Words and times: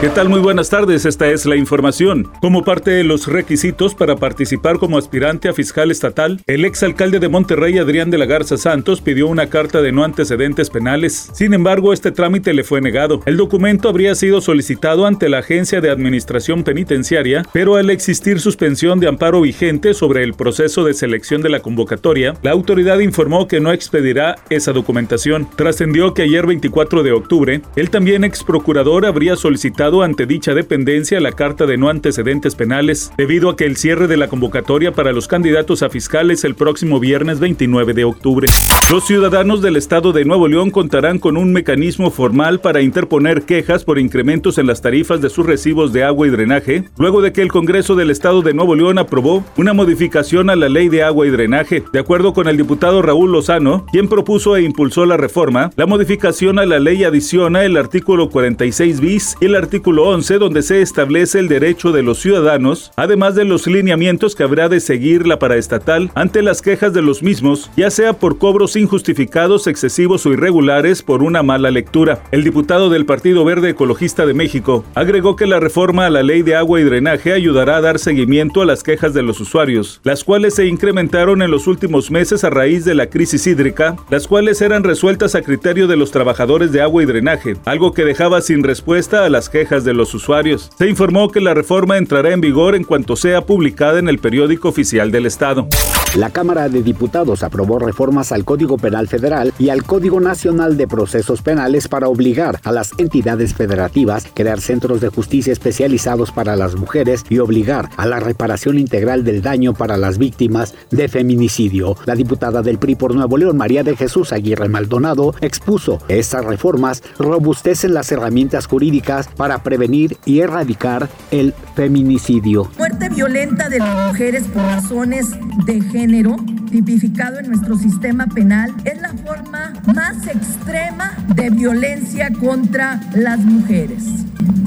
¿Qué 0.00 0.08
tal? 0.08 0.30
Muy 0.30 0.40
buenas 0.40 0.70
tardes, 0.70 1.04
esta 1.04 1.28
es 1.28 1.44
la 1.44 1.56
información. 1.56 2.26
Como 2.40 2.64
parte 2.64 2.90
de 2.90 3.04
los 3.04 3.26
requisitos 3.26 3.94
para 3.94 4.16
participar 4.16 4.78
como 4.78 4.96
aspirante 4.96 5.46
a 5.50 5.52
fiscal 5.52 5.90
estatal, 5.90 6.40
el 6.46 6.64
exalcalde 6.64 7.18
de 7.18 7.28
Monterrey, 7.28 7.76
Adrián 7.76 8.10
de 8.10 8.16
la 8.16 8.24
Garza 8.24 8.56
Santos, 8.56 9.02
pidió 9.02 9.26
una 9.26 9.50
carta 9.50 9.82
de 9.82 9.92
no 9.92 10.02
antecedentes 10.02 10.70
penales. 10.70 11.28
Sin 11.34 11.52
embargo, 11.52 11.92
este 11.92 12.12
trámite 12.12 12.54
le 12.54 12.64
fue 12.64 12.80
negado. 12.80 13.20
El 13.26 13.36
documento 13.36 13.90
habría 13.90 14.14
sido 14.14 14.40
solicitado 14.40 15.04
ante 15.04 15.28
la 15.28 15.40
Agencia 15.40 15.82
de 15.82 15.90
Administración 15.90 16.64
Penitenciaria, 16.64 17.44
pero 17.52 17.76
al 17.76 17.90
existir 17.90 18.40
suspensión 18.40 19.00
de 19.00 19.08
amparo 19.08 19.42
vigente 19.42 19.92
sobre 19.92 20.24
el 20.24 20.32
proceso 20.32 20.82
de 20.82 20.94
selección 20.94 21.42
de 21.42 21.50
la 21.50 21.60
convocatoria, 21.60 22.32
la 22.40 22.52
autoridad 22.52 23.00
informó 23.00 23.46
que 23.46 23.60
no 23.60 23.70
expedirá 23.70 24.36
esa 24.48 24.72
documentación. 24.72 25.46
Trascendió 25.56 26.14
que 26.14 26.22
ayer 26.22 26.46
24 26.46 27.02
de 27.02 27.12
octubre, 27.12 27.60
el 27.76 27.90
también 27.90 28.24
ex 28.24 28.42
procurador 28.42 29.04
habría 29.04 29.36
solicitado 29.36 29.89
ante 29.98 30.26
dicha 30.26 30.54
dependencia 30.54 31.20
la 31.20 31.32
carta 31.32 31.66
de 31.66 31.76
no 31.76 31.88
antecedentes 31.88 32.54
penales, 32.54 33.12
debido 33.18 33.50
a 33.50 33.56
que 33.56 33.64
el 33.64 33.76
cierre 33.76 34.06
de 34.06 34.16
la 34.16 34.28
convocatoria 34.28 34.92
para 34.92 35.12
los 35.12 35.26
candidatos 35.26 35.82
a 35.82 35.90
fiscales 35.90 36.44
el 36.44 36.54
próximo 36.54 37.00
viernes 37.00 37.40
29 37.40 37.92
de 37.92 38.04
octubre. 38.04 38.48
Los 38.90 39.04
ciudadanos 39.06 39.62
del 39.62 39.76
estado 39.76 40.12
de 40.12 40.24
Nuevo 40.24 40.46
León 40.46 40.70
contarán 40.70 41.18
con 41.18 41.36
un 41.36 41.52
mecanismo 41.52 42.10
formal 42.10 42.60
para 42.60 42.80
interponer 42.80 43.42
quejas 43.42 43.84
por 43.84 43.98
incrementos 43.98 44.58
en 44.58 44.68
las 44.68 44.80
tarifas 44.80 45.20
de 45.20 45.30
sus 45.30 45.44
recibos 45.44 45.92
de 45.92 46.04
agua 46.04 46.26
y 46.26 46.30
drenaje, 46.30 46.84
luego 46.96 47.20
de 47.20 47.32
que 47.32 47.42
el 47.42 47.50
Congreso 47.52 47.96
del 47.96 48.10
estado 48.10 48.42
de 48.42 48.54
Nuevo 48.54 48.76
León 48.76 48.98
aprobó 48.98 49.44
una 49.56 49.72
modificación 49.72 50.50
a 50.50 50.56
la 50.56 50.68
ley 50.68 50.88
de 50.88 51.02
agua 51.02 51.26
y 51.26 51.30
drenaje. 51.30 51.82
De 51.92 51.98
acuerdo 51.98 52.32
con 52.32 52.46
el 52.46 52.56
diputado 52.56 53.02
Raúl 53.02 53.32
Lozano, 53.32 53.86
quien 53.90 54.08
propuso 54.08 54.56
e 54.56 54.62
impulsó 54.62 55.04
la 55.06 55.16
reforma, 55.16 55.70
la 55.76 55.86
modificación 55.86 56.58
a 56.58 56.66
la 56.66 56.78
ley 56.78 57.04
adiciona 57.04 57.64
el 57.64 57.76
artículo 57.76 58.30
46 58.30 59.00
bis 59.00 59.36
y 59.40 59.46
el 59.46 59.56
artículo 59.56 59.79
artículo 59.80 60.08
11 60.08 60.36
donde 60.36 60.60
se 60.60 60.82
establece 60.82 61.38
el 61.38 61.48
derecho 61.48 61.90
de 61.90 62.02
los 62.02 62.18
ciudadanos, 62.18 62.92
además 62.96 63.34
de 63.34 63.46
los 63.46 63.66
lineamientos 63.66 64.34
que 64.34 64.42
habrá 64.42 64.68
de 64.68 64.78
seguir 64.78 65.26
la 65.26 65.38
paraestatal 65.38 66.10
ante 66.14 66.42
las 66.42 66.60
quejas 66.60 66.92
de 66.92 67.00
los 67.00 67.22
mismos, 67.22 67.70
ya 67.78 67.90
sea 67.90 68.12
por 68.12 68.36
cobros 68.36 68.76
injustificados, 68.76 69.66
excesivos 69.66 70.26
o 70.26 70.34
irregulares 70.34 71.02
por 71.02 71.22
una 71.22 71.42
mala 71.42 71.70
lectura. 71.70 72.22
El 72.30 72.44
diputado 72.44 72.90
del 72.90 73.06
Partido 73.06 73.42
Verde 73.42 73.70
Ecologista 73.70 74.26
de 74.26 74.34
México 74.34 74.84
agregó 74.94 75.34
que 75.34 75.46
la 75.46 75.60
reforma 75.60 76.04
a 76.04 76.10
la 76.10 76.22
ley 76.22 76.42
de 76.42 76.56
agua 76.56 76.78
y 76.78 76.84
drenaje 76.84 77.32
ayudará 77.32 77.78
a 77.78 77.80
dar 77.80 77.98
seguimiento 77.98 78.60
a 78.60 78.66
las 78.66 78.82
quejas 78.82 79.14
de 79.14 79.22
los 79.22 79.40
usuarios, 79.40 80.02
las 80.04 80.24
cuales 80.24 80.56
se 80.56 80.66
incrementaron 80.66 81.40
en 81.40 81.50
los 81.50 81.66
últimos 81.66 82.10
meses 82.10 82.44
a 82.44 82.50
raíz 82.50 82.84
de 82.84 82.94
la 82.94 83.06
crisis 83.06 83.46
hídrica, 83.46 83.96
las 84.10 84.28
cuales 84.28 84.60
eran 84.60 84.84
resueltas 84.84 85.34
a 85.34 85.40
criterio 85.40 85.86
de 85.86 85.96
los 85.96 86.10
trabajadores 86.10 86.70
de 86.70 86.82
agua 86.82 87.02
y 87.02 87.06
drenaje, 87.06 87.56
algo 87.64 87.94
que 87.94 88.04
dejaba 88.04 88.42
sin 88.42 88.62
respuesta 88.62 89.24
a 89.24 89.30
las 89.30 89.48
quejas 89.48 89.69
de 89.70 89.94
los 89.94 90.12
usuarios. 90.14 90.70
Se 90.76 90.88
informó 90.88 91.30
que 91.30 91.40
la 91.40 91.54
reforma 91.54 91.96
entrará 91.96 92.32
en 92.32 92.40
vigor 92.40 92.74
en 92.74 92.82
cuanto 92.82 93.14
sea 93.14 93.46
publicada 93.46 94.00
en 94.00 94.08
el 94.08 94.18
periódico 94.18 94.68
oficial 94.68 95.12
del 95.12 95.26
Estado. 95.26 95.68
La 96.16 96.30
Cámara 96.30 96.68
de 96.68 96.82
Diputados 96.82 97.44
aprobó 97.44 97.78
reformas 97.78 98.32
al 98.32 98.44
Código 98.44 98.76
Penal 98.76 99.06
Federal 99.06 99.54
y 99.60 99.68
al 99.68 99.84
Código 99.84 100.18
Nacional 100.20 100.76
de 100.76 100.88
Procesos 100.88 101.40
Penales 101.40 101.86
para 101.86 102.08
obligar 102.08 102.60
a 102.64 102.72
las 102.72 102.90
entidades 102.98 103.54
federativas 103.54 104.26
a 104.26 104.34
crear 104.34 104.60
centros 104.60 105.00
de 105.00 105.08
justicia 105.08 105.52
especializados 105.52 106.32
para 106.32 106.56
las 106.56 106.74
mujeres 106.74 107.24
y 107.28 107.38
obligar 107.38 107.90
a 107.96 108.06
la 108.06 108.18
reparación 108.18 108.76
integral 108.76 109.22
del 109.22 109.40
daño 109.40 109.72
para 109.72 109.96
las 109.96 110.18
víctimas 110.18 110.74
de 110.90 111.06
feminicidio. 111.08 111.96
La 112.06 112.16
diputada 112.16 112.60
del 112.62 112.78
PRI 112.78 112.96
por 112.96 113.14
Nuevo 113.14 113.36
León, 113.36 113.56
María 113.56 113.84
de 113.84 113.94
Jesús 113.96 114.32
Aguirre 114.32 114.68
Maldonado, 114.68 115.32
expuso 115.40 115.98
que 116.08 116.18
estas 116.18 116.44
reformas 116.44 117.04
robustecen 117.18 117.94
las 117.94 118.10
herramientas 118.10 118.66
jurídicas 118.66 119.28
para 119.36 119.59
prevenir 119.62 120.16
y 120.24 120.40
erradicar 120.40 121.08
el 121.30 121.54
feminicidio. 121.74 122.70
Muerte 122.78 123.08
violenta 123.08 123.68
de 123.68 123.78
las 123.78 124.08
mujeres 124.08 124.44
por 124.44 124.62
razones 124.62 125.30
de 125.66 125.80
género, 125.80 126.36
tipificado 126.70 127.38
en 127.38 127.48
nuestro 127.48 127.76
sistema 127.76 128.26
penal, 128.26 128.74
es 128.84 129.00
la 129.00 129.12
forma 129.14 129.72
más 129.94 130.26
extrema 130.26 131.12
de 131.34 131.50
violencia 131.50 132.30
contra 132.32 133.00
las 133.14 133.38
mujeres. 133.40 134.04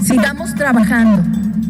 Sigamos 0.02 0.54
trabajando 0.54 1.22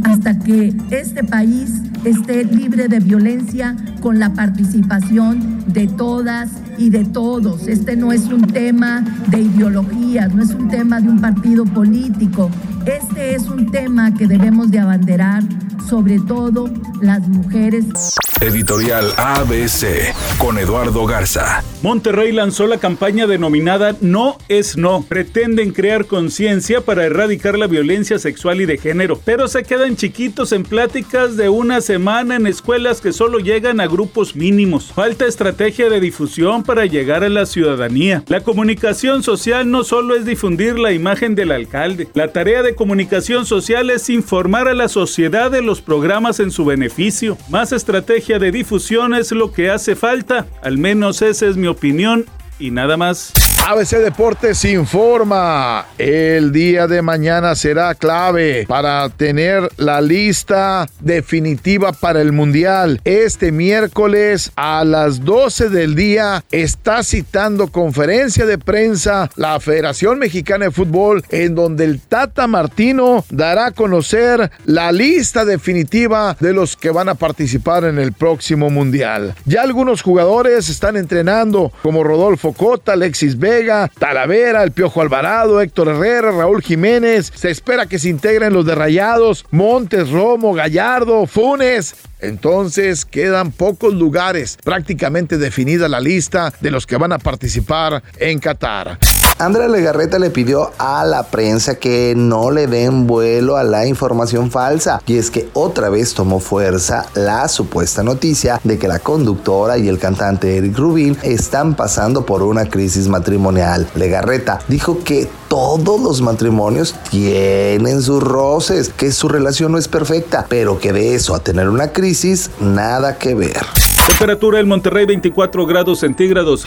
hasta 0.05 0.39
que 0.39 0.75
este 0.91 1.25
país 1.25 1.84
esté 2.05 2.45
libre 2.45 2.89
de 2.89 3.01
violencia 3.01 3.77
con 4.01 4.19
la 4.19 4.33
participación 4.35 5.65
de 5.67 5.87
todas 5.87 6.51
y 6.77 6.91
de 6.91 7.05
todos. 7.05 7.67
Este 7.67 7.97
no 7.97 8.13
es 8.13 8.27
un 8.27 8.43
tema 8.43 9.05
de 9.29 9.41
ideologías, 9.41 10.35
no 10.35 10.43
es 10.43 10.51
un 10.51 10.69
tema 10.69 11.01
de 11.01 11.09
un 11.09 11.21
partido 11.21 11.65
político. 11.65 12.51
Este 12.87 13.35
es 13.35 13.49
un 13.49 13.71
tema 13.71 14.13
que 14.15 14.27
debemos 14.27 14.71
de 14.71 14.79
abanderar, 14.81 15.43
sobre 15.89 16.19
todo 16.21 16.69
las 17.01 17.27
mujeres. 17.29 18.15
Editorial 18.41 19.13
ABC 19.17 20.15
con 20.39 20.59
Eduardo 20.59 21.07
Garza. 21.07 21.63
Monterrey 21.83 22.33
lanzó 22.33 22.67
la 22.67 22.79
campaña 22.79 23.27
denominada 23.27 23.97
No 24.01 24.39
es 24.49 24.77
No. 24.77 25.03
Pretenden 25.03 25.73
crear 25.73 26.07
conciencia 26.07 26.81
para 26.81 27.05
erradicar 27.05 27.59
la 27.59 27.67
violencia 27.67 28.19
sexual 28.19 28.61
y 28.61 28.67
de 28.67 28.79
género, 28.79 29.21
pero 29.25 29.49
se 29.49 29.63
quedan 29.63 29.97
chiquitos 29.97 30.53
en 30.53 30.63
pláticas 30.63 31.37
de 31.37 31.49
una 31.49 31.81
semana 31.81 32.37
en 32.37 32.47
escuelas 32.47 33.01
que 33.01 33.13
solo 33.13 33.39
llegan 33.39 33.81
a 33.81 33.87
grupos 33.87 34.35
mínimos. 34.35 34.93
Falta 34.93 35.27
estrategia 35.27 35.89
de 35.89 36.01
difusión 36.01 36.63
para 36.63 36.87
llegar 36.87 37.25
a 37.25 37.29
la 37.29 37.47
ciudadanía. 37.47 38.25
La 38.27 38.41
comunicación 38.41 39.23
social 39.23 39.71
no 39.71 39.85
solo 39.85 40.17
es 40.17 40.25
difundir 40.25 40.79
la 40.79 40.93
imagen 40.93 41.35
del 41.35 41.53
alcalde. 41.53 42.09
La 42.15 42.33
tarea 42.33 42.63
de 42.63 42.75
comunicación 42.75 43.47
social 43.47 43.91
es 43.91 44.11
informar 44.11 44.69
a 44.69 44.75
la 44.75 44.89
sociedad 44.89 45.51
de 45.51 45.63
los 45.63 45.74
programas 45.81 46.41
en 46.41 46.51
su 46.51 46.65
beneficio. 46.65 47.37
Más 47.49 47.73
estrategia 47.73 48.39
de 48.39 48.51
difusión 48.51 49.15
es 49.15 49.33
lo 49.33 49.53
que 49.53 49.71
hace 49.71 49.97
falta, 49.97 50.47
al 50.63 50.79
menos 50.79 51.23
esa 51.23 51.47
es 51.47 51.57
mi 51.57 51.67
opinión 51.67 52.27
y 52.59 52.71
nada 52.71 52.97
más. 52.97 53.33
ABC 53.67 53.97
Deportes 53.97 54.63
informa, 54.67 55.87
el 55.97 56.53
día 56.53 56.87
de 56.87 57.01
mañana 57.01 57.55
será 57.55 57.95
clave 57.95 58.67
para 58.69 59.09
tener 59.09 59.71
la 59.79 60.03
lista 60.03 60.87
definitiva 61.01 61.93
para 61.93 62.21
el 62.21 62.33
Mundial. 62.33 63.01
Este 63.05 63.53
miércoles 63.53 64.53
a 64.57 64.85
las 64.85 65.25
12 65.25 65.71
del 65.71 65.95
día 65.95 66.45
está 66.51 67.03
citando 67.03 67.69
conferencia 67.69 68.45
de 68.45 68.59
prensa 68.59 69.31
la 69.37 69.59
Federación 69.61 70.19
Mexicana 70.19 70.67
de 70.67 70.71
Fútbol 70.71 71.25
en 71.31 71.55
donde 71.55 71.85
el 71.85 72.01
Tata 72.01 72.47
Martino 72.47 73.25
dará 73.31 73.69
a 73.69 73.73
conocer 73.73 74.51
la 74.67 74.93
lista 74.93 75.47
definitiva 75.47 76.37
de 76.39 76.53
los 76.53 76.77
que 76.77 76.91
van 76.91 77.09
a 77.09 77.15
participar 77.15 77.85
en 77.85 77.99
el 77.99 78.13
próximo 78.13 78.69
Mundial. 78.69 79.35
Ya 79.47 79.63
algunos 79.63 80.03
jugadores 80.03 80.69
están 80.69 80.99
entrenando 80.99 81.73
como 81.83 82.05
Rodolfo 82.05 82.44
Cota, 82.53 82.93
Alexis 82.93 83.39
Vega, 83.39 83.91
Talavera, 83.99 84.63
el 84.63 84.73
Piojo 84.73 85.01
Alvarado, 85.01 85.61
Héctor 85.61 85.89
Herrera, 85.89 86.31
Raúl 86.31 86.63
Jiménez. 86.63 87.33
Se 87.35 87.51
espera 87.51 87.87
que 87.87 87.99
se 87.99 88.09
integren 88.09 88.53
los 88.53 88.67
de 88.67 88.75
Rayados, 88.75 89.47
Montes, 89.51 90.11
Romo, 90.11 90.53
Gallardo, 90.53 91.27
Funes. 91.27 91.95
Entonces 92.21 93.05
quedan 93.05 93.53
pocos 93.53 93.95
lugares, 93.95 94.59
prácticamente 94.65 95.39
definida 95.39 95.89
la 95.89 96.01
lista 96.01 96.53
de 96.61 96.71
los 96.71 96.87
que 96.87 96.97
van 96.97 97.13
a 97.13 97.19
participar 97.19 98.03
en 98.19 98.39
Qatar. 98.39 98.99
Andrea 99.39 99.69
Legarreta 99.69 100.19
le 100.21 100.31
pidió 100.31 100.71
a 100.79 101.05
la 101.05 101.25
prensa 101.25 101.75
que 101.75 102.15
no 102.17 102.53
le 102.53 102.69
den 102.69 103.07
vuelo 103.07 103.57
a 103.57 103.65
la 103.65 103.87
información 103.87 104.51
falsa 104.51 105.03
y 105.07 105.19
es 105.19 105.31
que 105.31 105.49
otra 105.55 105.89
vez 105.89 106.15
tomó 106.15 106.39
fuerza 106.39 107.07
la 107.15 107.49
supuesta 107.49 108.05
noticia 108.05 108.61
de 108.63 108.79
que 108.79 108.87
la 108.87 109.01
conductora 109.01 109.77
y 109.77 109.89
el 109.89 109.99
cantante 109.99 110.57
Eric 110.57 110.79
Rubin 110.79 111.17
están 111.23 111.75
pasando 111.75 112.25
por 112.25 112.43
una 112.43 112.67
crisis 112.67 113.09
matrimonial. 113.09 113.89
Legarreta 113.97 114.61
dijo 114.69 115.03
que 115.03 115.29
todos 115.49 116.01
los 116.01 116.21
matrimonios 116.21 116.95
tienen 117.11 118.03
sus 118.03 118.23
roces, 118.23 118.91
que 118.91 119.11
su 119.11 119.29
relación 119.29 119.73
no 119.73 119.79
es 119.79 119.89
perfecta, 119.89 120.47
pero 120.49 120.79
que 120.79 120.93
de 120.93 121.15
eso 121.15 121.35
a 121.35 121.41
tener 121.41 121.69
una 121.69 121.89
crisis, 121.89 122.51
nada 122.61 123.19
que 123.19 123.35
ver. 123.35 123.61
Temperatura 124.07 124.61
en 124.61 124.69
Monterrey 124.69 125.07
24 125.07 125.67
grados 125.67 126.01
centígrados. 126.01 126.67